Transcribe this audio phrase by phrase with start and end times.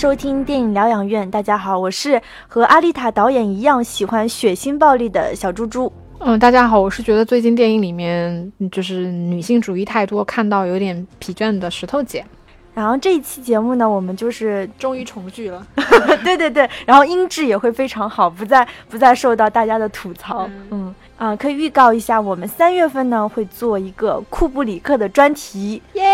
[0.00, 1.30] 收听电影疗养院。
[1.30, 5.92] 大家好，我是和阿丽塔导演一样喜欢血腥暴力的小猪猪。
[6.20, 12.24] 嗯，大家好，我是觉得最近电影里面就是女性主义太多，看到有点疲倦的石头姐。
[12.72, 15.66] 然后这一期节目呢，我们就是终于重聚了，
[16.24, 20.48] 对对对，然后音质也会非常好，不再不再受到大家的吐槽。
[20.70, 26.10] 嗯啊，可以预告一下，我们三月份呢会做一个库布里克的专题，耶，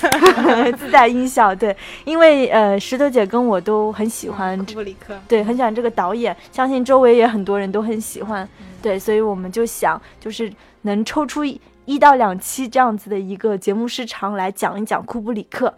[0.76, 1.54] 自带音效。
[1.54, 8.46] 对，因为呃石头姐跟我都很喜欢库布里克，对，很喜欢这个导演，相信周围也很多人都很喜欢。
[8.82, 11.58] 对，所以我们就想，就是能抽出一。
[11.86, 15.72] 一到两期这样子的一个节目时长来讲一讲库布里克。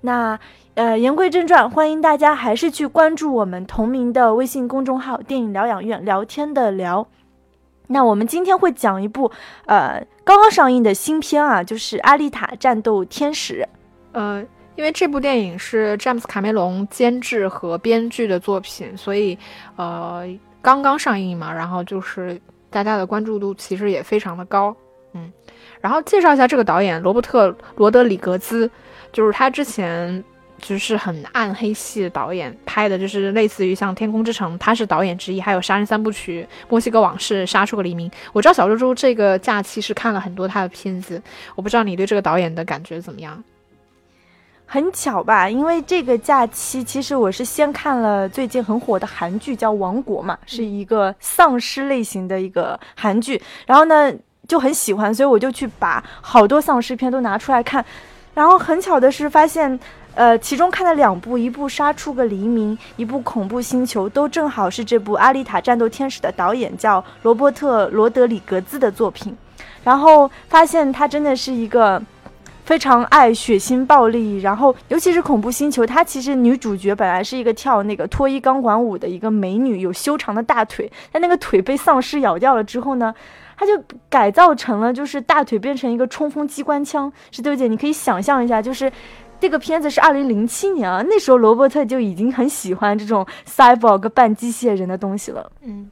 [0.00, 0.38] 那
[0.76, 7.06] 呃，言归正传，欢迎大家还是去关注我们同名的微信公众号“电影疗养院”，聊天的聊。
[7.88, 9.30] 那我们今天会讲一部
[9.66, 13.62] 呃刚刚上映的新片啊，就是《阿丽塔：战斗天使》。
[14.12, 14.44] 呃，
[14.76, 19.36] 因为这部电影是詹姆斯·卡梅隆监制和编剧的作品，所以
[19.76, 20.22] 呃
[20.62, 24.76] 刚刚上映嘛，然后就是大家的关注度其实也非常的高。
[25.14, 25.32] 嗯。
[25.80, 28.70] 然后介绍一下这个导演罗伯特·罗德里格兹，
[29.12, 30.22] 就是他之前
[30.58, 38.10] 就是很暗黑系的导演，拍的就是类似于像《天空之城》，他是导演之一，还有《杀人三部曲》《墨西哥往事》《杀出个黎明》。
[38.32, 41.22] 我知道小猪猪这个假期是看了很多他的片子，
[41.54, 43.42] 我不知道你对这个导演的感觉怎么样？
[44.66, 54.12] 很巧吧，因为这个假期其实我是先看了最近很火的韩剧，叫《王国》嘛，是一个丧尸类型的一个韩剧，然后呢。
[54.46, 57.84] 就很喜欢，所以我就去把好多丧尸片都拿出来看，
[58.32, 59.78] 然后很巧的是发现，
[60.14, 69.36] 呃，其中看了两部，一部《杀出个黎明》，一部《恐怖星球》，都正好是这部《阿丽塔：战斗天使》的导演叫罗伯特·罗德里格兹的作品，
[69.84, 72.02] 然后发现他真的是一个
[72.64, 83.14] 非常爱血腥暴力，然后尤其是《恐怖星球》，他其实女主角本来是一个跳那个脱衣钢管舞的一个美女，有修长的大腿，但那个腿被丧尸咬掉了之后呢？
[83.60, 83.72] 他就
[84.08, 87.12] 改造成了，就是大腿变成一个冲锋机关枪。
[87.32, 88.88] 石头姐，你可以想象一下，就是
[89.40, 95.50] 这个片子是二零零七年啊，那时候罗伯特就已经很喜欢这种 cyborg 半机械人的东西了。
[95.62, 95.90] 嗯，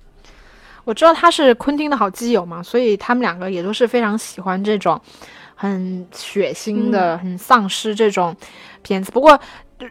[0.84, 5.00] 我知道他是昆汀的好基友嘛，所以他们两个也都是非常喜欢这种
[5.54, 8.34] 很血腥的、很丧尸这种
[8.82, 9.10] 片子。
[9.12, 9.38] 不过。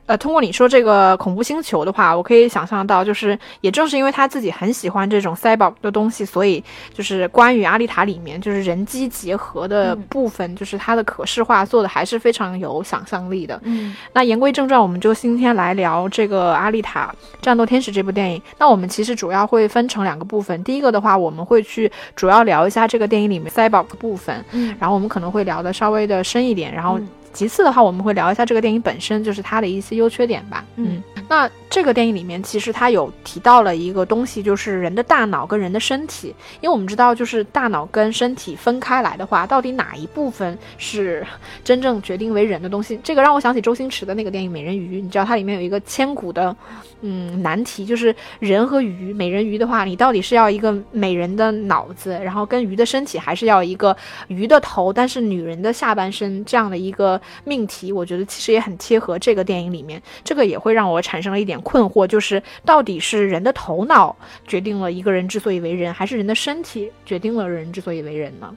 [0.07, 13.59] 呃，通过你说这个恐怖星球的话，我可以想象到，就是也正是因为他自己很喜欢这种赛博的东西，所以就是关于阿丽塔里面就是人机结合的部分，就是它的可视化做的还是非常有想象力的。
[13.63, 18.41] 嗯，那言归正传，我们就今天来聊这个阿丽塔战斗天使这部电影。
[18.57, 26.99] 那我们其实主要会分成两个部分，第一个的话，我们会去主要聊一下这个电影里面赛博的部分，嗯，然后我们可能会聊的稍微的深一点，然后。
[27.35, 30.63] 其次的话，我们会聊一下这个电影本身，就是它的一些优缺点吧。
[30.77, 36.33] 嗯，那这个电影里面其实它有提到了一个东西，就是人的大脑跟人的身体。
[36.61, 41.27] 因为我们知道，就是大脑跟身体分开来的话，到底哪一部分是
[41.61, 42.97] 真正决定为人的东西？
[43.03, 46.55] 这个让我想起周星驰的那个电影《美人鱼》，你知道它里面有一个千古的
[47.01, 49.11] 嗯难题，就是人和鱼。
[49.13, 53.95] 美人鱼的话，你到底是要一个美人的脑子，然后跟鱼的身体，还是要一个
[54.29, 57.19] 鱼的头，但是女人的下半身这样的一个？
[57.43, 64.15] 命题，我觉得其实也很贴合这个电影里面，这个也会让我产生了一点困惑，就是到底是人的头脑
[64.47, 68.55] 决定了一个人之所以为人，还是人的身体决定了人之所以为人呢？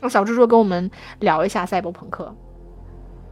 [0.00, 0.90] 那小猪猪跟我们
[1.20, 2.34] 聊一下赛博朋克。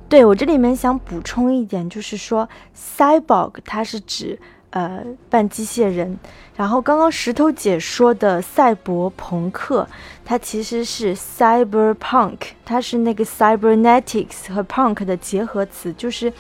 [0.09, 4.39] 对我这里面想补充一点，就是说，cyborg 它是指。
[4.73, 6.19] 呃，半机械人。
[6.55, 9.89] 然后刚刚石头姐说的赛博朋克，
[10.25, 16.31] 它其实是 cyberpunk，它是那个 cybernetics 和 punk 的结合词，就是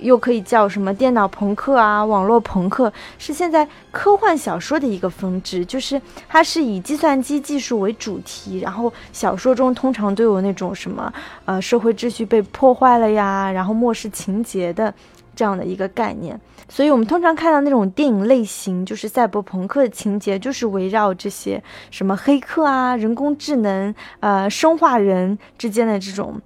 [0.00, 11.12] 又可以叫什么电脑朋克啊、网络朋克，是现在科幻小说的一个分支，就是它是以计算机技术为主题，然后小说中通常都有那种什么
[11.46, 14.94] 呃社会秩序被破坏了呀，然后末世情节的。
[15.38, 16.36] 这样的一个概念，
[16.68, 21.62] 所以我们通常看到那种电影类型，就是赛博朋克的情节，就是围绕这些
[21.92, 26.42] 什么黑客啊、人工智能、呃、生化人之间的这种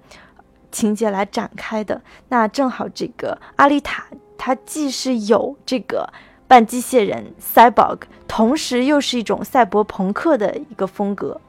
[0.71, 1.99] 情节来展开的。
[2.29, 4.05] 那正好这个阿丽塔，
[4.37, 6.07] 它既是有这个
[6.47, 11.41] 半机械人 cyborg，同时又是一种赛博朋克的一个风格。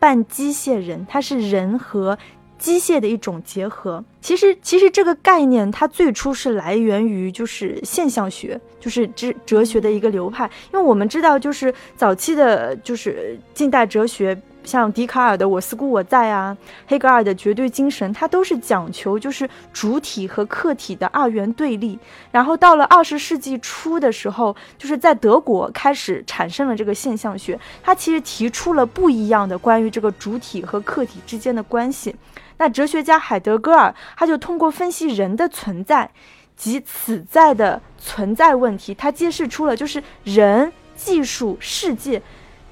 [0.00, 2.18] 半机械人，它是人和。
[2.62, 10.48] 机械的一种结合，其实其实这个概念它最初是来源于就是现象学，就是哲哲学的一个流派。
[10.72, 16.56] 因为我们知道，就是早期的，就是近代哲学像笛卡尔的“我思故我在”啊，
[16.86, 21.98] 黑格尔的绝对精神，它都是讲求就是主体和客体的二元对立。
[22.30, 32.14] 然后到了二十世纪初的时候，就是在德国开始产生了这个现象学，它其实提出了不一样的关于这个主体和客体之间的关系。
[32.62, 36.08] 那哲学家海德格尔他就通过分析人的存在
[36.56, 42.22] 及此在的存在问题，他揭示出了就是人、技术、世界。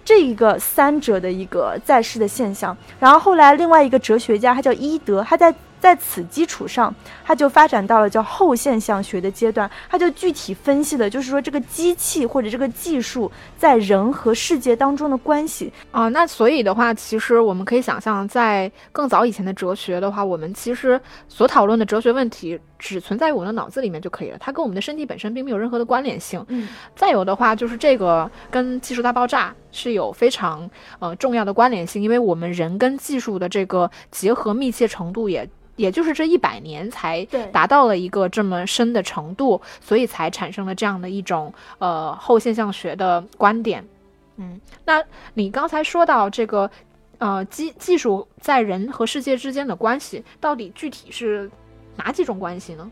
[0.04, 6.94] 这一个三者的一个在世的现象，然后后来另外一个哲学家，他叫伊德，他在在此基础上，
[7.24, 16.08] 它就发展到了叫后现象学的阶段，它就具体分析的，就是说这个机器或者这个技术在人和世界当中的关系啊。
[16.10, 22.60] 那所以的话，其实我们可以想象，在更早以前的哲学的话，我们其实所讨论的哲学问题。
[22.82, 26.42] 只存在于我们的脑子里面就可以了，它跟我们的身体本身并没有任何的关联性。
[26.48, 26.66] 嗯，
[26.96, 43.84] 再有的话就是这个跟技术大爆炸是有非常呃重要的关联性，因为我们人跟技术的这个结合密切程度也也就是这一百年才达到了一个这么深的程度，所以才产生了这样的一种呃后现象学的观点。
[44.36, 45.02] 嗯，那
[45.34, 46.70] 你刚才说到这个
[47.18, 51.50] 呃技技术在人和世界之间的关系，到底具体是？
[51.96, 52.90] 哪几种关系呢？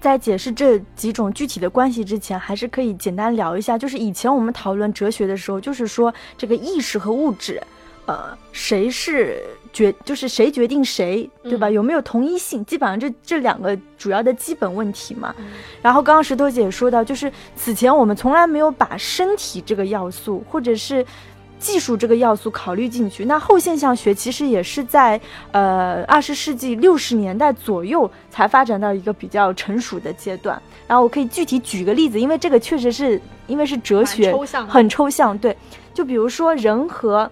[0.00, 3.76] 在解释这几种具体的关系之前，还是可以简单聊一下。
[3.76, 7.62] 就是以前我们讨论哲学的时候，就是说这个意识和物质，
[8.06, 9.42] 呃，谁是
[9.72, 11.68] 决，就是谁决定谁，对吧？
[11.68, 12.64] 有没有同一性？
[12.64, 15.34] 基本上这这两个主要的基本问题嘛。
[15.82, 21.04] 然后刚刚石头姐也说到，就是此前我们从来没有把身体这个要素，或者是。
[21.58, 25.20] 技术这个要素考虑进去，那后现象学其实也是在
[25.52, 30.60] 呃二十世纪六十年代左右才发展到一个比较成熟的阶段。
[30.86, 35.36] 然后我可以具体举个例子，因为这个确实是因为是哲学，抽象很抽象。
[35.36, 35.56] 对，
[35.92, 37.30] 就比如说人和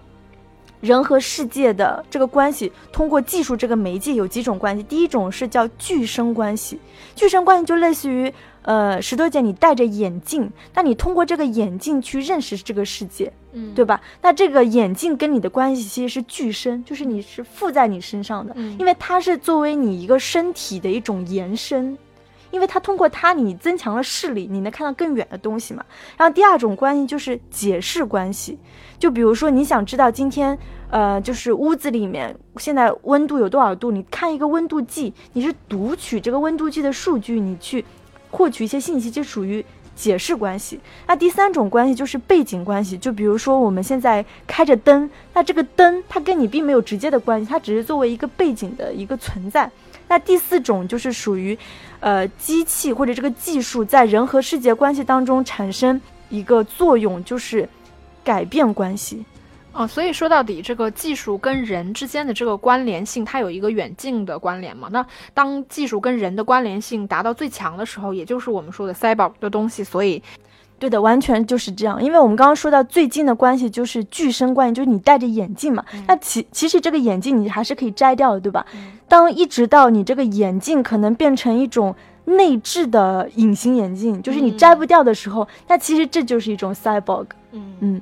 [0.81, 4.83] 人和世界的这个关系，通过技术这个媒介有几种关系。
[4.83, 6.79] 第一种是叫具生关系，
[7.15, 8.33] 具生关系就类似于。
[8.63, 14.01] 呃，石头姐，你戴着眼镜，那你通过这个眼镜去认识这个世界，嗯，对吧？
[14.21, 21.97] 那这个眼镜跟你的关系其实是具身，就是你是附在你身上的，因为它是作为你一个身体的一种延伸，
[22.51, 25.85] 因为它通过它你增强了视力，你能看到更远的东西嘛。
[26.17, 28.59] 然后第二种关系就是解释关系，
[28.99, 30.57] 就比如说你想知道今天，
[30.89, 37.85] 呃，就是屋子里面现在温度有多少度，你看一个温度计，你是读取这个温度计的数据，你去。
[38.29, 39.63] 获取一些信息就属于
[39.95, 40.79] 解释关系。
[41.07, 49.69] 那第三种关系就是背景关系，就比如说我们现在开着灯，那这个灯它跟你并没有直接的关系，它只是作为一个背景的一个存在。
[50.07, 51.57] 那第四种就是属于，
[51.99, 57.67] 呃，机器或者这个技术在人和世界关系当中产生一个作用，就是
[58.23, 59.25] 改变关系。
[59.77, 64.89] 哦，所以说到底，这个技术跟人之间的这个关联性，它有一个远近的关联嘛？
[64.91, 69.83] 那当技术跟人的关联性达到最强的时候，也就是我们说的 cyber 的东西。
[69.83, 70.23] 所以，
[70.79, 72.01] 对的，完全就是这样。
[72.01, 75.85] 因为我们刚刚说到最近的关系就是具身关系，就是你戴着眼镜嘛。
[76.07, 78.65] 那其其实这个眼镜你还是可以摘掉的，对吧？
[79.07, 87.27] 当一直到你这个眼镜可能变成一种内置的隐形眼镜，就是你摘不掉的时候，那其实这就是一种 cyborg。
[87.51, 88.01] 嗯嗯。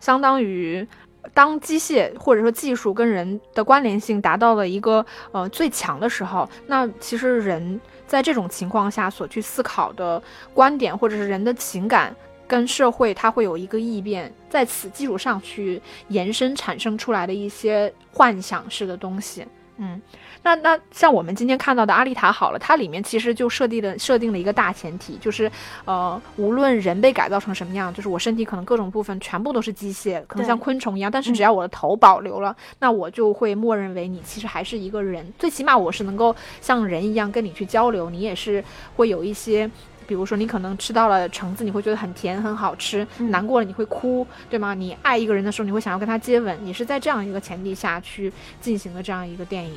[0.00, 0.86] 相当于，
[1.34, 10.22] 当机械或者说技术跟人的关联性达到了一个呃最强的时候，那其实人在这种情况下所去思考的
[10.54, 12.14] 观点，或者是人的情感
[12.46, 19.44] 跟社会，它会有一个异变，在此基础上去延伸产生出来的一些幻想式的东西，
[19.78, 20.00] 嗯。
[20.42, 25.50] 那那像我们今天看到的阿丽塔好了，它里面其实就设定了设定了一个大前提，就是
[25.84, 38.62] 呃，无论人被改造成什么样，就是我身体可能各种部分全部都是机械，可能像昆虫一样，但是只要我的头保留了，那我就会默认为你其实还是一个人，最起码我是能够像人一样跟你去交流，你也是
[38.94, 39.68] 会有一些，
[40.06, 44.72] 比如说你可能吃到了橙子，你会觉得很甜很好吃，难过了你会哭，对吗？
[44.74, 49.76] 你爱一个人的时候，你会想要跟他接吻，你是在这样一个前提下去进行的这样一个电影。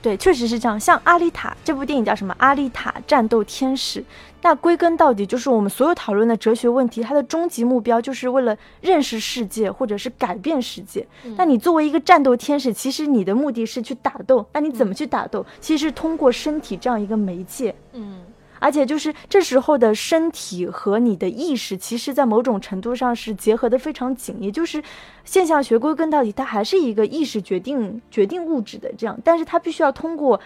[0.00, 0.78] 对，确实是这样。
[0.78, 2.32] 像《阿丽塔》这部电影叫什么？
[2.38, 4.00] 《阿丽塔：战斗天使》。
[4.40, 11.04] 那归根到底，就是我们所有讨论的哲学问题，它的终极目标就是为了认识世界，或者是改变世界。
[11.36, 14.46] 那你作为一个战斗天使，其实你的目的是去打斗。
[14.52, 15.44] 那你怎么去打斗？
[15.60, 17.74] 其实是通过身体这样一个媒介。
[17.92, 18.20] 嗯。
[18.58, 24.36] 而且就是这时候的身体和你的意识，其实在某种程度上是结合的非常紧。
[24.40, 24.82] 也就是
[25.24, 30.40] 现象学归根到底，它还是一个意识决定决定物质的这样，但是它必须要通过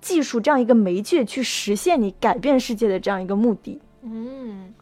[0.00, 3.80] 技术这样一个媒介去实现你改变世界的这样一个目的。
[4.02, 4.72] 嗯。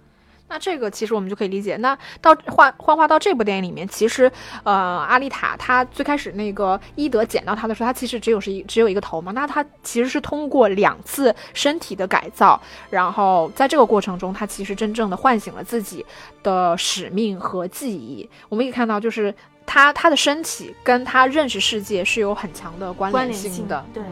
[0.48, 1.76] 那这个其实我们就可以理解。
[1.78, 4.30] 那到换幻化到这部电影里面，其实
[4.62, 9.32] 呃，阿丽塔她最开始那个伊德捡到她的时候，她其实只有是一只有一个头嘛。
[9.32, 12.60] 那她其实是通过两次身体的改造，
[12.90, 16.04] 然后在这个过程中，她其实真正的唤醒了自己
[16.42, 18.28] 的使命和记忆。
[18.48, 19.34] 我们可以看到，就是
[19.66, 23.84] 她她的身体跟她认识世界是有很强的关联性的。
[23.92, 24.02] 对。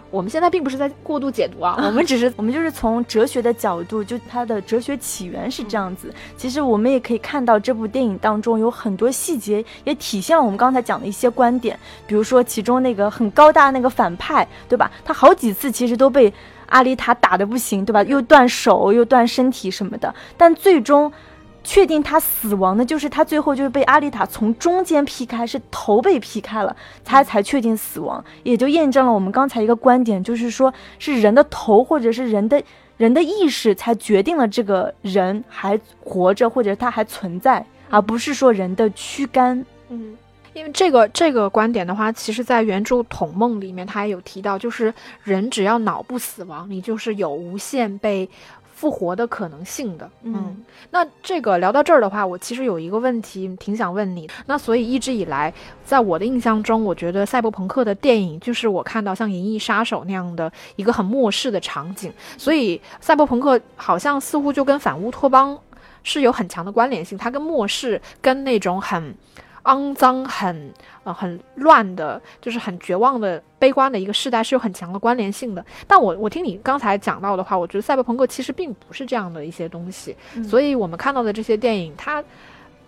[0.00, 6.12] 啊，我们现在并不是在过度解读啊，我们只是 我们就是从哲学的角度，就它的哲学起源是这样子。
[6.36, 11.78] 其实我们也可以看到这部电影当中有很多细节，也体现了我们刚才讲的一些观点。
[12.06, 14.90] 比如说其中那个很高大那个反派，对吧？
[15.04, 16.32] 他好几次其实都被
[16.66, 18.02] 阿丽塔打的不行，对吧？
[18.04, 21.12] 又断手又断身体什么的，但最终。
[21.62, 26.74] 确定他死亡的，就是他最后就是被阿丽塔从中间劈开，是头被劈开了，
[27.04, 32.62] 他才确定死亡，也就验证了我们刚才一个观点，就是说是人的头或者是人的
[32.96, 39.64] 人的意识才决定了这个人还活着或者他还存在，而不是说人的躯干。
[39.90, 40.16] 嗯，
[40.54, 48.28] 因为这个这个观点的话，其实在原著《统梦》里面他也有提到，就是人只要脑部死亡，你就是有无限被。
[48.80, 54.26] 复活的可能性的，嗯，那这个聊到这儿的话，我其实有一个问题挺想问你。
[54.46, 55.52] 那所以一直以来，
[55.84, 62.10] 在我的印象中，我觉得赛博朋克的电影就是我看到像《银翼杀手》那样的一个很末世的场景。
[62.38, 65.58] 所以赛博朋克好像似乎就跟反乌托邦
[66.02, 69.14] 是有很强的关联性，它跟末世跟那种很。
[69.64, 70.72] 肮脏、很
[71.04, 75.64] 呃很乱的，就是很绝望的、悲观的一个时代是有很强的关联性的。
[75.86, 80.16] 但我我听你刚才讲到的话，我觉得赛博朋克其实并不是这样的一些东西。
[80.48, 82.22] 所以我们看到的这些电影，它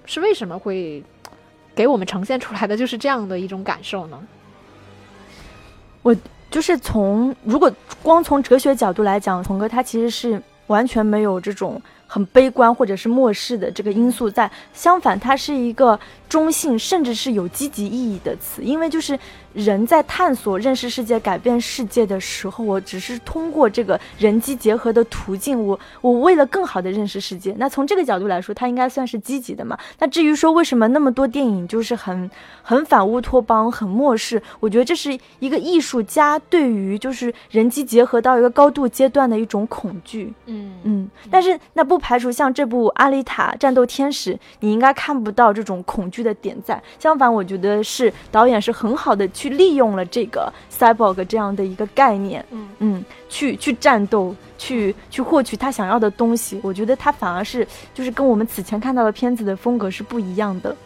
[0.06, 1.02] 是为什么会
[1.74, 4.18] 给我们呈现出来的就是这样的一种感受呢？
[6.02, 6.16] 我
[6.50, 7.70] 就是从如果
[8.02, 11.80] 光从哲学角度来讲，童哥他其实是完全没有这种。
[12.12, 19.18] 很悲观或者是漠视的这个因素在，相反，它是一个中性甚至是有积极意义的词，因为就是。
[19.54, 27.54] 人在探索、认识世界、改变世界的时候，我只是通过这个人机结合的途径，我我为了更好的认识世界。
[27.58, 29.78] 那从这个角度来说，它应该算是积极的嘛？
[29.98, 32.30] 那至于说为什么那么多电影就是很
[32.62, 40.32] 很反乌托邦、很漠视，我觉得这是一个艺术家对于就是人机结合到一个高度阶段的一种恐惧。
[40.46, 46.82] 嗯嗯，但是那不排除像这部《阿丽塔：战斗天使》，你应该看不到这种恐惧的点在。
[46.98, 49.28] 相反，我觉得是导演是很好的。
[49.41, 56.60] 去利用了这个 cyborg 这样的一个概念，嗯嗯，去去战斗，去去获取他想要的东西。
[56.62, 60.76] 我觉得他反而是就是跟我们此前看到的片子的风格是不一样的，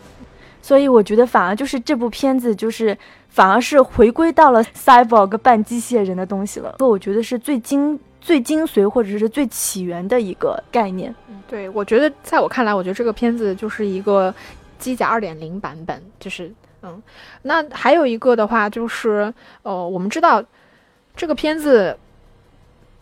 [0.63, 2.97] 所以我觉得反而就是这部片子就是
[3.29, 6.75] 反而是回归到了 cyborg 半机械人的东西了。
[6.79, 11.15] 这我觉得是最精最精髓或者是最起源的一个概念。
[11.49, 14.35] 对，我觉得在我看来，我觉得这个片子就是一个
[14.79, 16.53] 机甲二点零版本，就是。
[16.87, 17.03] 嗯，
[17.43, 20.43] 那还有一个的话就是，呃，我们知道
[21.17, 21.99] 这个片子，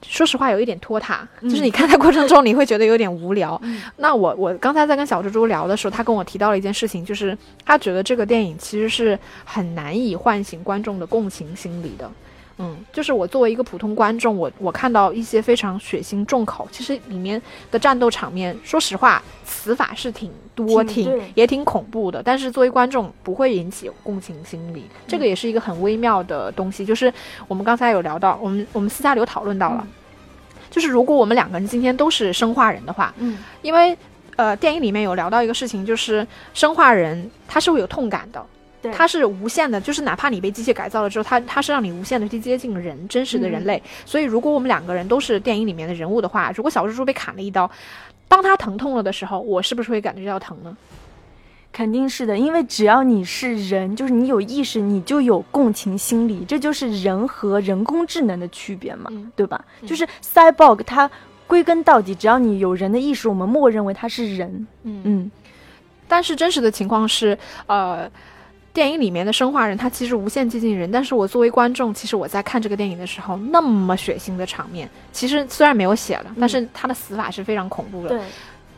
[0.01, 3.61] 说实话有一点拖沓，就是你看的过程中你会觉得有点无聊。
[3.99, 12.11] 那我我刚才在跟小猪猪聊的时候，他跟我提到了一件事情，就是他觉得这个电影其实是很难以唤醒观众的共情心理的。
[12.59, 22.23] 嗯，就是我作为一个普通观众，我我看到一些非常血腥重口，其实里面的战斗场面，说实话，死法是挺多，挺也挺恐怖的。
[22.23, 26.87] 但是作为观众，不会引起共情心理，这个也是一个很微妙的东西。
[26.87, 27.13] 就是
[27.49, 29.85] 我们刚才有聊到，我们我们私下里有讨论到了，
[30.71, 33.99] 就是如果我们两个人今天都是生化人的话，嗯，因为
[34.37, 38.47] 呃电影里面有聊到一个事情，就是生化人他是会有痛感的。
[38.93, 43.83] 它是无限的，就是哪怕你被机械改造了之后，它它是让你无限的去接近人真实的人类。
[44.05, 47.71] 所以，如果我们两个人都是电影里面的人物的话，如果小蜘蛛被砍了一刀，
[48.29, 50.77] 当他疼痛了的时候，我是不是会感觉到疼呢？
[51.73, 59.65] 肯定是的，因为只要你是人，就是你有意识，你就有共情心理，这就是人和人工智能的区别嘛，对吧？
[59.85, 61.11] 就是 cyborg，它
[61.47, 64.67] 归根到底，只要你有人的意识，我们默认为它是人。
[64.85, 65.31] 嗯嗯，
[66.07, 67.37] 但是真实的情况是，
[67.67, 68.11] 呃。
[68.75, 78.09] 电影里面的生化人，他其实无限接近人，但是我作为观众，其实我在看这个电影的时候，那么血腥的场面，其实虽然没有血了，但是他的死法是非常恐怖的。
[78.09, 78.21] 对，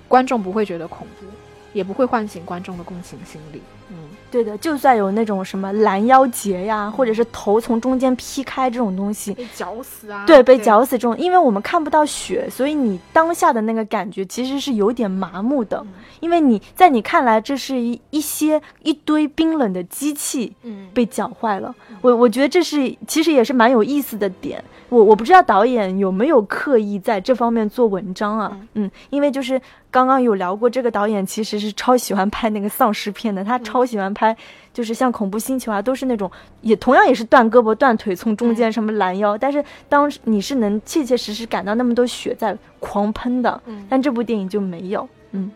[0.06, 1.26] 观众不会觉得恐怖，
[1.72, 3.62] 也不会唤醒观众的共情心理。
[3.90, 3.96] 嗯，
[4.30, 15.84] 对的，就算有那种什么拦腰截呀，或者是头从中间劈开这种东西，被绞死啊，对，被绞死这种，因为我们看不到血，所以你当下的那个感觉其实是有点麻木的，
[16.20, 21.74] 因为你在你看来这是一一些一堆冰冷的机器，嗯，被绞坏了。
[22.00, 24.62] 我我觉得这是其实也是蛮有意思的点。
[24.88, 28.56] 我我不知道导演有没有刻意在这方面做文章啊？
[28.74, 34.34] 嗯，因为就是刚刚有聊过，这个导演其实是超喜欢拍那个丧尸片的，他超喜欢拍，
[34.72, 36.30] 就是像恐怖星球啊，都是那种
[36.62, 45.06] 也同样也是断胳膊断腿从中间什么拦腰，但是当你是能切切实实感到那么多血在狂喷的，但这部电影就没有。
[45.32, 45.52] 嗯，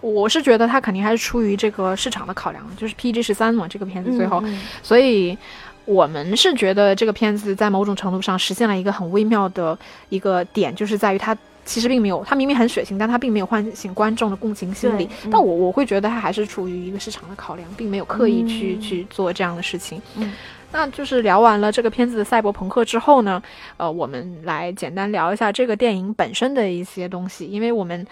[0.00, 4.42] 我是觉得他肯定还是出于这个市场的考量，就是 PG 十三嘛，这个片子最后，
[4.82, 5.36] 所以。
[5.84, 9.76] 我们是觉得这个片子在某种程度上实现了一个很微妙的
[10.10, 15.08] 一个点，就是在于它其实并没有，他明明很血腥，但他并没有唤醒观众的共情心理。
[15.30, 20.00] 但我我会觉得他还是处于一个市场的考量，并没有刻意去去做这样的事情。
[20.16, 20.32] 嗯，
[20.72, 23.42] 那就是聊完了这个片子的赛博朋克之后呢，
[23.76, 28.06] 呃，我们来简单聊一下这个电影本身的一些东西，因为我们。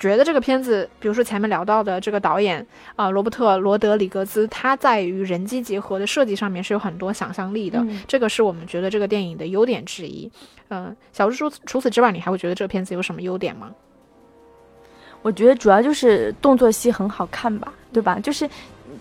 [0.00, 2.66] 觉得这个片子，比如说前面聊到的这个导演
[2.96, 10.28] 啊，罗伯特·罗德里格兹，他在于人机结合的设计上面是有很多想象力的，这个是我们觉得这个电影的优点之一。
[10.70, 13.70] 嗯，小猪除除此之外，你还会觉得这个片子有什么优点吗？
[15.20, 18.18] 我觉得主要就是动作戏很好看吧，对吧？
[18.18, 18.48] 就是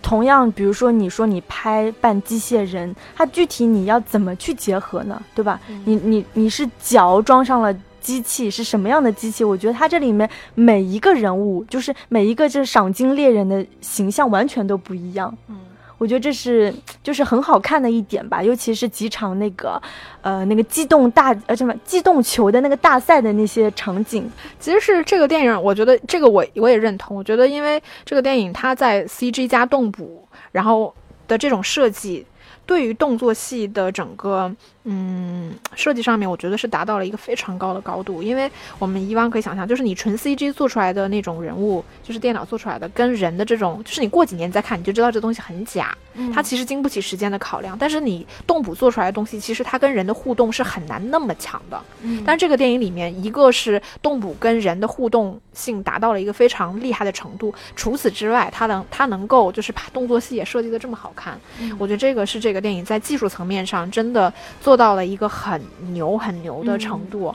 [0.02, 5.22] 同样，比如说你说你拍半机械人，它具体你要怎么去结合呢？
[5.34, 5.62] 对吧？
[5.86, 7.74] 你你你是脚装上了。
[8.10, 9.44] 机器是什么样的机器？
[9.44, 15.32] 我觉得它这里面每一个人物，就是每一个这赏金猎人的形象完全都不一样。
[15.48, 15.56] 嗯，
[16.00, 16.74] 我觉得这是
[17.04, 18.42] 就是很好看的一点吧。
[18.42, 19.80] 尤其是几场那个，
[20.22, 24.28] 呃，那个机动大呃什么机动球的那个大赛的那些场景，
[24.60, 27.16] 其实是这个电影，我觉得这个我我也认同。
[27.16, 30.92] 我觉得因为这个电影它在 CG 加动捕，然后
[31.28, 32.26] 的这种设计，
[32.70, 34.56] 对于动作戏的整个。
[34.92, 38.50] 嗯，设计上面我觉得是达到了一个非常高的高度，因为
[38.80, 45.96] 我们以往可以想象，就是你纯 CG 做出来的那种人物，就是电脑做出来的，跟人的这种，就是你过几年再看，你就知道这东西很假，
[46.34, 47.78] 它其实经不起时间的考量。
[47.78, 51.80] 但是你动捕做出来的东西，其实它跟人的互动是很难那么强的。
[52.02, 61.40] 嗯，但这个电影里面，一个是动捕跟人的互动性达到了一个非常厉害的程度，除此之外，它能它能够就是把动作戏也设计的这么好看，
[61.78, 64.32] 我觉得这个是这个电影在技术层面上真的。
[64.62, 65.62] 做到了一个很
[65.94, 67.34] 牛很牛的程度，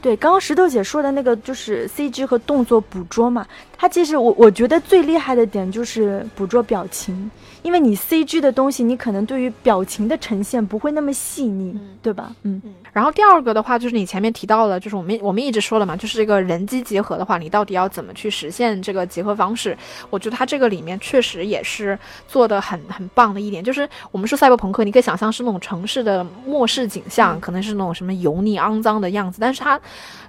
[0.00, 7.30] 对，刚刚石头姐说的那个就是 C G 和动作捕捉嘛，它其实我我觉得最厉害的点就是捕捉表情。
[7.62, 12.34] 因为你 C G 的东西，你可能对于表情的呈现不会那么细腻，对吧？
[12.42, 12.60] 嗯。
[12.92, 19.76] 然后第二个的话，就是你前面提到了，就是我们我们一直说了嘛，就是这个人机结合的话，你到底要怎么去实现这个结合方式？
[20.10, 21.98] 我觉得它这个里面确实也是
[22.28, 29.80] 做的很很棒的一点，就是我们说赛博朋克，你可以想象是那种城市的末世景象，可能是那种什么油腻肮脏的样子，但是它。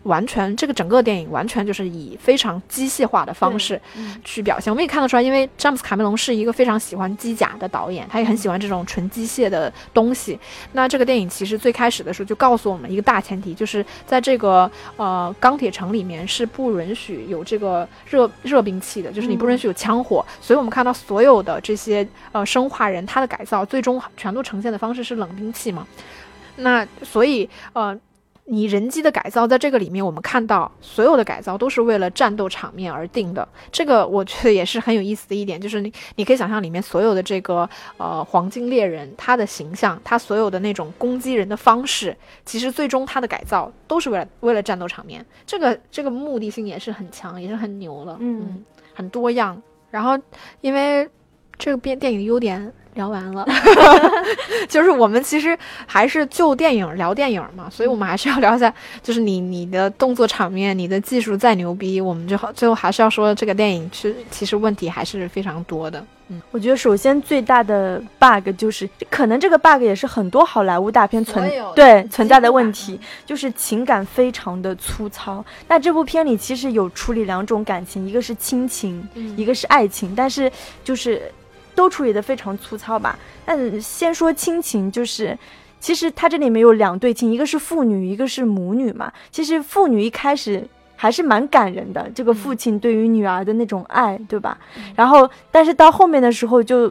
[0.04, 3.80] 完全，这个整个电影完全就是以非常机械化的方式
[4.24, 4.72] 去表现。
[4.72, 10.38] 我们也看得出来，因为詹姆斯卡梅隆是一个非常喜欢机甲的导演，他也很喜欢这种纯机械的东西。
[10.74, 20.26] 那这个电影其实最开始的时候就告诉我们一个大前提，就是在这个呃钢铁城里面是不允许有这个热热兵器的，就是你不允许有枪火。
[20.42, 25.88] 所以我们看到所有的这些呃生化人，他的改造最终全都呈现的方式是冷兵器嘛？
[26.58, 27.98] 那所以呃。
[28.46, 33.48] 你人机的改造在这个里面，我们看到所有的改造都是为了战斗场面而定的。
[33.72, 45.26] 这个我觉得也是很有意思的一点，就是你你可以想象里面所有的这个呃黄金猎人他的形象，他所有的那种攻击人的方式，其实最终他的改造都是为了为了战斗场面。
[45.46, 49.62] 这个这个目的性也是很强，也是很牛了，嗯，很多样。
[49.90, 50.20] 然后
[50.60, 51.08] 因为
[51.58, 52.74] 这个电电影的优点。
[52.96, 53.46] 聊完了，
[54.70, 66.06] 就是我们其实还是就电影聊电影嘛，所以我们还是要聊一下，就是你你的动作场面，你的技术再牛逼，我们就好最后还是要说这个电影其实其实问题还是非常多的。
[66.30, 75.44] 嗯，我觉得首先最大的 bug 就是，可能这个 bug 也是很多好莱坞大片存对存在的问题，就是情感非常的粗糙。
[75.68, 80.50] 那这部片里其实有处理两种感情，一个是亲情，一个是爱情，但是
[80.84, 81.22] 就是。
[81.76, 83.18] 都处理的非常粗糙吧？
[83.46, 85.38] 但先说亲情，就是
[85.80, 89.12] 其实他这里面有两对亲，一个是父女，一个是母女嘛。
[89.32, 94.58] 其实父女一开始还是蛮感人的，这个父亲对于女儿的那种爱，对吧？
[94.96, 96.90] 然后，但是到后面的时候就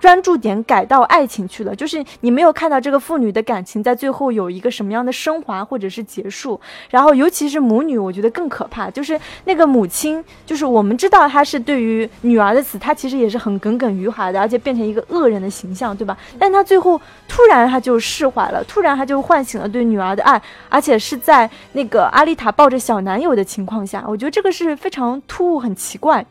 [0.00, 6.60] 专注点改到爱情去了，就是你没有看到这个父女的感情在最后有一个什么样的升华或者是结束。
[6.90, 16.16] 然后，尤其是母女，我觉得更可怕，就是那个母亲，就是我们知道她是对于女儿的死，她其实也是很耿耿于怀的，而且变成一个恶人的形象，对吧？
[16.38, 26.24] 但她最后突然她就释怀了，突然她就唤醒了对女儿的爱，而且是在那个阿丽塔抱着小男友的情况下，我觉得这个是非常突兀、很奇怪。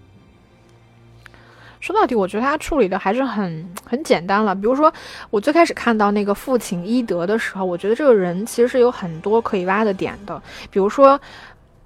[1.87, 4.53] 说到底，我觉得他处理的还是很很简单了。
[4.53, 4.93] 比如说，
[5.29, 10.41] 我最开始看到那个父亲伊德的时候，我觉得这个人其实是有很多可以挖的点的。
[10.69, 11.17] 比如说，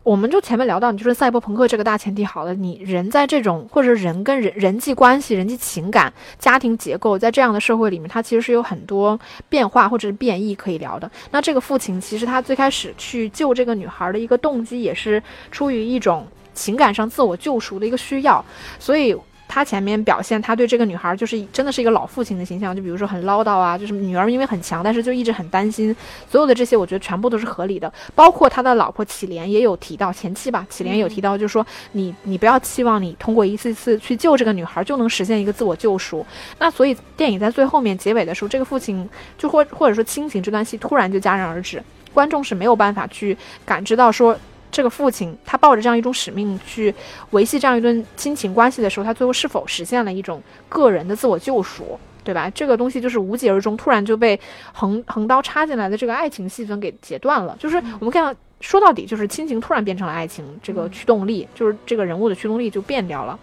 [0.02, 11.12] 我们就前面聊到，你就是赛博朋克这个大前提好了，你人在这种或者人跟人人际关系、人际情感、家庭结构，在这样的社会里面，它其实是有很多变化或者是变异可以聊的。
[11.30, 18.44] 那这个父亲其实他最开始去救这个女孩的一个动机，也是出于一种情感上自我救赎的一个需要，
[18.80, 19.16] 所以。
[19.54, 25.94] 他前面表现，他对这个女孩就是真的是一个老父亲的形象，就比如说很唠叨啊，就是女儿因为很强，但是就一直很担心，
[26.30, 27.92] 所有的这些我觉得全部都是合理的。
[28.16, 36.26] 包括他的老婆启莲也有提到前妻吧，启莲有提到，就是说你你不要期望你通过一次一次去救这个女孩就能实现一个自我救赎。
[36.58, 41.84] 那所以电影在最后面结尾的时候，这个父亲就或或者说亲情这段戏突然就戛然而止，
[42.14, 44.34] 观众是没有办法去感知到说。
[44.72, 46.94] 这个父亲，他抱着这样一种使命去
[47.32, 52.50] 维系这样一段亲情关系的时候，他最后是否实现了一种个人的自我救赎，对吧？
[52.52, 54.40] 这个东西就是无疾而终，突然就被
[54.72, 57.56] 横横刀插进来的这个爱情戏份给截断了。
[57.60, 63.38] 就是我们看到，说到底就是亲情突然变成了爱情，这个驱动力，就是这个人物的驱动力就变掉了。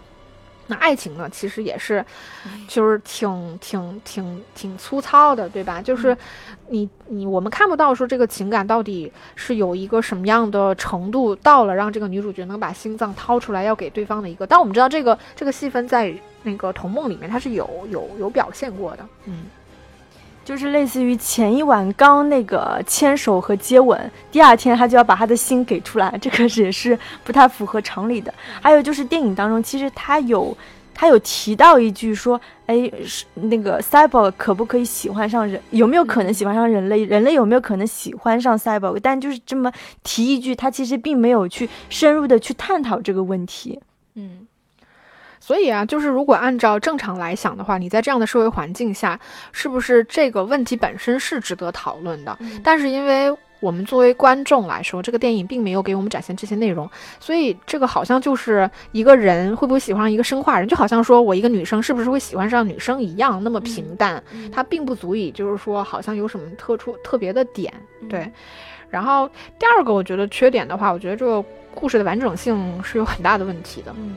[0.69, 2.05] 那爱情呢，其实也是，
[2.67, 5.81] 就是挺挺挺挺粗糙的，对吧？
[5.81, 6.15] 就是
[6.67, 14.45] 你你我们看不到说这个情感到底是有一个什么样的程度到了，让这个女主角能把心脏掏出来要给对方的一个。
[14.45, 19.45] 但我们知道这个这个戏份在那个《童梦》里面它是有有有表现过的，嗯。
[20.49, 28.33] 就是类似于前一晚刚那个牵手和接吻，第二天他就要把他的心给出来，这个也是不太符合常理的。
[28.59, 30.57] 还有就是电影当中，其实他有
[30.91, 35.61] 他有提到一句说，哎，是那个 cyborg 可不可以喜欢上人？
[35.69, 37.03] 有没有可能喜欢上人类？
[37.03, 38.99] 人类有没有可能喜欢上 cyborg？
[39.03, 43.79] 但就是这么提一句，他其实并没有去深入的去探讨这个问题。
[44.15, 44.47] 嗯。
[45.39, 49.19] 所以啊，就是如果按照正常来想的话，你在这样的社会环境下，
[49.51, 52.37] 是不是这个问题本身是值得讨论的？
[52.63, 67.73] 但是因为我们作为观众来说，这个电影并没有给我们展现这些内容，所以这个好像就是一个人会不会喜欢上一个生化人，就好像说我一个女生是不是会喜欢上女生一样，那么平淡，它并不足以就是说好像有什么特殊特别的点。
[68.07, 68.31] 对。
[68.89, 71.43] 然后第二个，我觉得缺点的话，我觉得这个
[71.75, 73.93] 故事的完整性是有很大的问题的。
[73.97, 74.15] 嗯。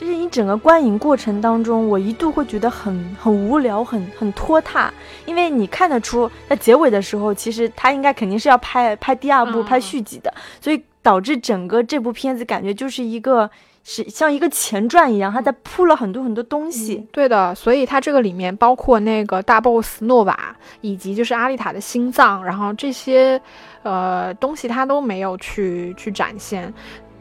[0.00, 4.90] 就是你整个观影过程当中，我一度会觉得很很无聊，很很拖沓，
[5.26, 13.50] 因为你看得出在结尾的时候，其实他应该肯定是要拍拍第二部、拍续集的，所以导致整个这部片子感觉就是一个
[13.84, 17.06] 是像一个前传一样，他在铺了很多很多东西。
[17.12, 23.38] 对的，所以它这个里面包括那个大 boss 诺瓦，以及就是阿丽塔的心脏，然后这些
[23.82, 26.72] 呃东西他都没有去去展现。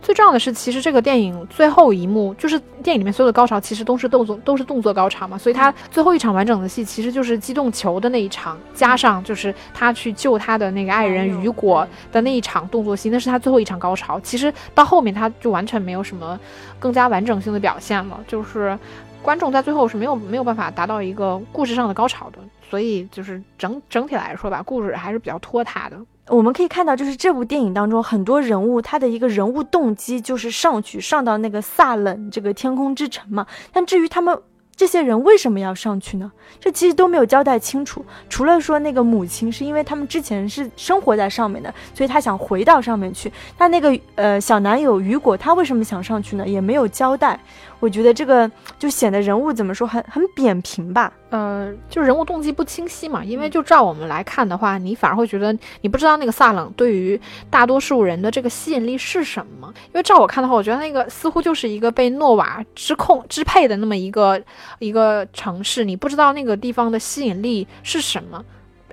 [0.02, 5.38] 最重要的是，其实这个电影最后一幕就是电影里面所有的高潮，其实都是动作，都是动作高潮嘛。
[5.38, 14.20] 所以他最后一场完整的戏，其实就是机动球的那一场，加上就是他去救他的那个爱人雨果的那一场动作戏，那是他最后一场高潮。
[14.22, 16.40] 其实到后面他就完全没有什么
[16.80, 18.78] 更加完整性的表现了，就是
[19.22, 22.40] 观众在最后是没有没有办法达到一个故事上的高潮的。
[22.70, 25.98] 所以就是整整体来说吧，故事还是比较拖沓的。
[26.30, 33.46] 我们可以看到，就是这部电影当中很多人物，他的一个人物动机就是上去上到那个萨冷这个天空之城嘛。
[33.74, 34.40] 但至于他们
[34.76, 36.32] 这些人为什么要上去呢？
[36.60, 38.06] 这其实都没有交代清楚。
[38.30, 43.30] 除了说那个母亲是因为他们之前是生活在上面的，所以他想回到上面去。
[43.58, 46.48] 那那个呃小男友雨果他为什么想上去呢？
[46.48, 47.38] 也没有交代。
[47.80, 53.24] 我觉得这个就显得人物怎么说很很扁平吧，呃，就人物动机不清晰嘛。
[53.24, 59.74] 因为就照我们来看的话，你反而会觉得你不知道那个萨冷对于大多数人的这个吸引力是什么。
[59.88, 64.42] 因为照我看的话，我觉得那个似乎就是一个被诺瓦支控支配的那么一个
[64.80, 68.44] 一个城市，你不知道那个地方的吸引力是什么。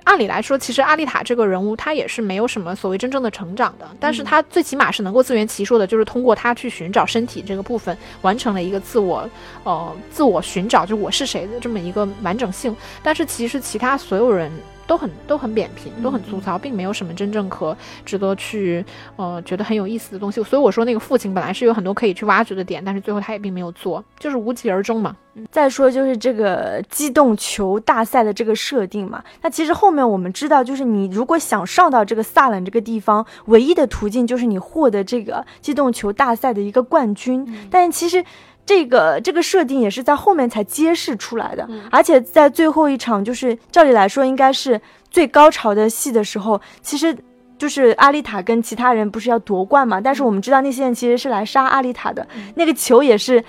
[0.07, 9.29] 按理来说，其实阿丽塔这个人物，她也是没有什么所谓真正的成长的，但是她最起码是能够自圆其说的，就是通过她去寻找身体这个部分，完成了一个自我，
[9.65, 12.73] 呃，自我寻找，就我是谁的这么一个完整性。
[13.03, 14.49] 但是其实其他所有人
[14.87, 18.83] 都很都很扁平，都很粗糙，并没有什么真正可值得去
[19.17, 20.41] 呃觉得很有意思的东西。
[20.41, 25.15] 所以我说那个父亲本来是有很多可以去挖掘的点，但是最后他也并没有做，就是无疾而终嘛。
[25.51, 37.47] 再说就是这个机动球大赛的这个设定嘛，那其实后面我们知道，就是你如果想上到这个萨冷这个地方，唯一的途径就是你获得这个机动球大赛的一个冠军。
[37.69, 38.23] 但是其实
[38.67, 47.17] 这个这个设定也是在后面才揭示出来的，而且在最后一场，就是照理来说应该是最高潮的戏的时候，其实
[47.57, 49.99] 就是阿丽塔跟其他人不是要夺冠嘛？
[49.99, 53.43] 但是我们知道那些人其实是来杀阿丽塔的，那个球也是。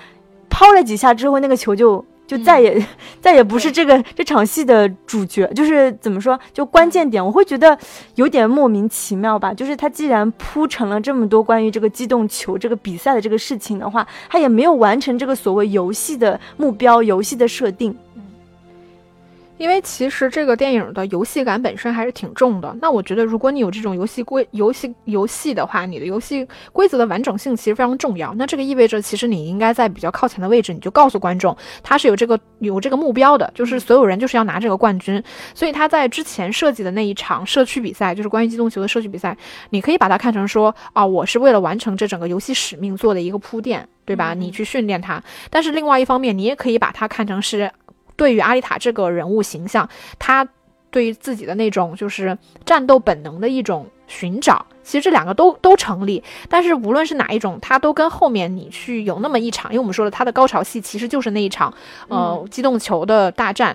[0.51, 2.85] 抛了几下之后，那个球就就再也
[3.19, 7.75] 再也不是这个这场戏的主角，就是怎么说，就关键点，我会觉得
[8.13, 9.51] 有点莫名其妙吧。
[9.51, 17.97] 就是他既然铺成了这么多关于这个机动球这个比赛的这个事情的话，他也没有完成这个所谓游戏的目标、游戏的设定。
[19.59, 22.73] 因为其实这个电影的游戏感本身还是挺重的。
[22.81, 28.33] 那我觉得，如果你有这种游戏规、游戏游戏的话，你的游戏规则的完整性其实非常重要。
[28.35, 35.21] 那这个意味着，其实你应该在比较靠前的位置，你就告诉观众，他是有这个有这个目标的，就是所有人就是要拿这个冠军。
[35.53, 39.37] 所以他在之前设计的那一场社区比赛，就是关于机动球的社区比赛，
[39.71, 44.33] 你可以把它看成说，啊，我是为了完成这整个游戏使命做的一个铺垫，对吧？
[44.33, 45.21] 你去训练他。
[45.49, 47.69] 但是另外一方面，你也可以把它看成是。
[48.19, 49.87] 对于阿丽塔这个人物形象，
[50.19, 50.45] 他
[50.91, 56.21] 对于自己的那种就是战斗本能的一种寻找，其实这两个都都成立。
[56.49, 61.73] 但是无论是哪一种，他都跟后面你去有那么一场，因为我们说了，他的高潮戏其实就是那一场，
[62.09, 63.73] 呃，机动球的大战。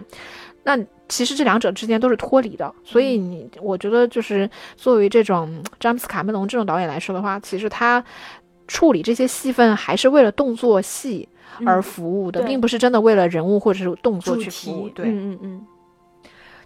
[0.64, 0.78] 那
[1.08, 2.70] 其实这两者之间都是脱离的。
[2.84, 8.04] 所以你，我觉得就是作为这种詹姆斯卡梅隆这种导演来说的话，其实他
[8.66, 11.28] 处理这些戏份还是为了动作戏。
[11.64, 14.88] 而服务的，并不是真的为了人物或者是动作去服务。
[14.88, 15.66] 对，嗯嗯嗯。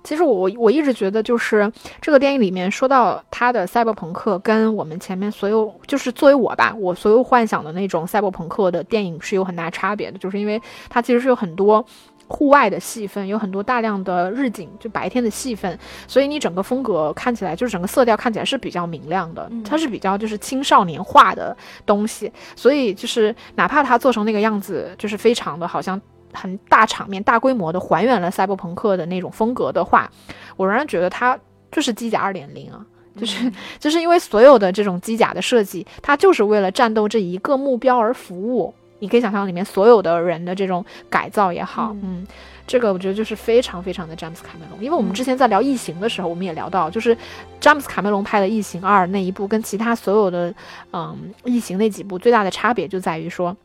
[0.03, 10.59] 其实我我一直觉得，就是这个电影里面说到他的赛博朋克，跟我们前面所有，就是作为我吧，我所有幻想的那种赛博朋克的电影是有很大差别的，就是因为
[10.89, 11.85] 它其实是有很多。
[12.29, 26.01] 户外的戏份有很多大量的日景，就白天的戏份，所以你整个风格看起来就是整个色调看起来是比较明亮的，它是比较就是青少年化的东西，所以就是哪怕它做成那个样子，就是非常的好像
[26.33, 30.11] 很大场面、大规模的还原了赛博朋克的那种风格的话，
[30.57, 31.39] 我仍然觉得它
[31.73, 32.85] 就是机甲二点零啊，
[33.17, 38.75] 就是就是因为所有的这种机甲的设计，它就是为了战斗这一个目标而服务。
[39.01, 42.27] 你可以想象里面所有的人的这种改造也好，嗯，
[42.67, 44.83] 这个我觉得就是非常非常的詹姆斯卡梅隆。
[44.83, 47.17] 因为我们之前在聊《异形》的时候，我们也聊到，就是
[47.61, 50.53] 詹姆斯卡梅隆拍的《异形二》那一部，跟其他所有的
[50.93, 51.17] 嗯
[51.49, 53.57] 《异形》那几部最大的差别就在于说。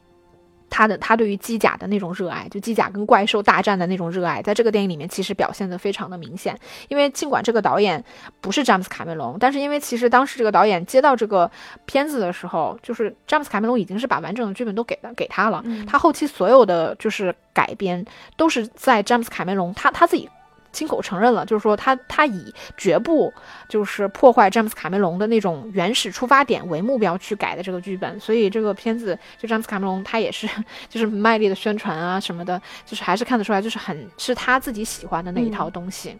[0.73, 6.57] 他的他对于机甲的那种热爱，就机甲跟怪兽大战的那种热爱，在这个电影里面其实表现的非常的明显。
[6.87, 8.03] 因为尽管这个导演
[8.41, 11.49] 不是詹姆斯卡梅隆，但是因为其实当时这个导演接到这个
[11.85, 18.03] 片子的时候，就是詹姆斯卡梅隆已经是把完整的剧本都给了给他了，他后期所有的就是改编
[18.35, 20.27] 都是在詹姆斯卡梅隆他他自己。
[20.73, 23.31] 亲口承认了，就是说他他以绝不
[23.69, 30.49] 就是破坏詹姆斯卡梅隆的那种原始出发点为目标去改的这个剧本，所以这个片子就詹姆斯卡梅隆他也是
[30.89, 36.17] 就是卖力的宣传啊什么的，就是还是看得出来就是很是他自己喜欢的那一套东西。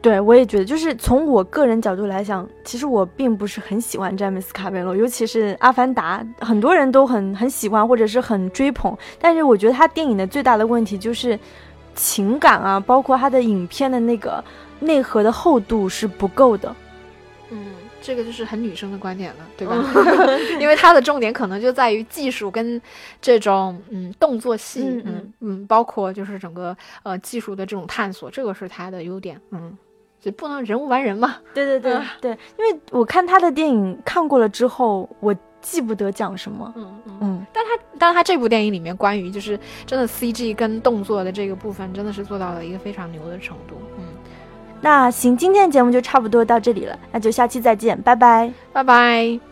[0.00, 11.38] 对，我也觉得，就是从我个人角度来讲，其实我并不是很喜欢詹姆斯卡梅隆，尤其是《阿凡达》，很多人都很很喜欢或者是很追捧，但是我觉得他电影的最大的问题就是。
[11.94, 14.42] 情感啊，包括他的影片的那个
[14.80, 16.74] 内核的厚度是不够的。
[17.50, 17.66] 嗯，
[18.00, 19.76] 这个就是很女生的观点了，对吧？
[20.58, 22.80] 因为它的重点可能就在于技术跟
[23.20, 29.40] 这种嗯动作戏，嗯嗯，包括就是整个呃技术的这种探索，这个是它的优点。
[29.50, 29.76] 嗯，
[30.20, 31.36] 就不能人无完人嘛。
[31.52, 35.34] 对对对对，因为我看他的电影看过了之后，我。
[35.62, 44.04] 记不得讲什么，嗯嗯，但他但他这部电影里面关于就是真的 CG 跟动作的这个部分，真的是做到了一个非常牛的程度，嗯，
[44.80, 49.51] 那行，今天的节目就差不多到这里了，那就下期再见，拜拜，拜拜。